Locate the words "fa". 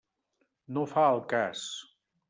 0.95-1.05